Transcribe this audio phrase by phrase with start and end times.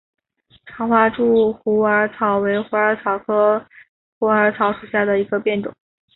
[0.65, 3.63] 长花柱虎耳草为虎耳草科
[4.17, 5.71] 虎耳草属下的一个变种。